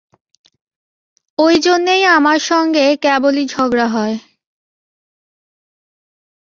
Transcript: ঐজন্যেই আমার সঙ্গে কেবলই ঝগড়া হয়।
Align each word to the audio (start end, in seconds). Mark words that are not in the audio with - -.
ঐজন্যেই 1.39 2.03
আমার 2.07 2.39
সঙ্গে 2.41 2.85
কেবলই 3.01 3.45
ঝগড়া 3.47 3.87
হয়। 3.87 4.15